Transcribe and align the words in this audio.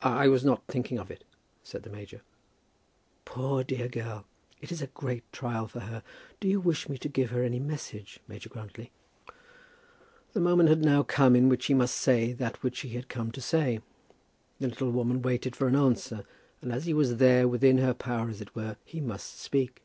"I 0.00 0.28
was 0.28 0.46
not 0.46 0.62
thinking 0.66 0.98
of 0.98 1.10
it," 1.10 1.24
said 1.62 1.82
the 1.82 1.90
major. 1.90 2.22
"Poor, 3.26 3.62
dear 3.62 3.86
girl! 3.86 4.24
it 4.62 4.72
is 4.72 4.80
a 4.80 4.86
great 4.86 5.30
trial 5.30 5.68
for 5.68 5.80
her. 5.80 6.02
Do 6.40 6.48
you 6.48 6.58
wish 6.58 6.88
me 6.88 6.96
to 6.96 7.06
give 7.06 7.28
her 7.32 7.42
any 7.42 7.58
message, 7.58 8.18
Major 8.26 8.48
Grantly?" 8.48 8.92
The 10.32 10.40
moment 10.40 10.70
had 10.70 10.80
now 10.82 11.02
come 11.02 11.36
in 11.36 11.50
which 11.50 11.66
he 11.66 11.74
must 11.74 11.96
say 11.98 12.32
that 12.32 12.62
which 12.62 12.80
he 12.80 12.94
had 12.94 13.10
come 13.10 13.30
to 13.30 13.42
say. 13.42 13.80
The 14.58 14.68
little 14.68 14.90
woman 14.90 15.20
waited 15.20 15.54
for 15.54 15.68
an 15.68 15.76
answer, 15.76 16.24
and 16.62 16.72
as 16.72 16.86
he 16.86 16.94
was 16.94 17.18
there, 17.18 17.46
within 17.46 17.76
her 17.76 17.92
power 17.92 18.30
as 18.30 18.40
it 18.40 18.54
were, 18.56 18.78
he 18.86 19.02
must 19.02 19.38
speak. 19.38 19.82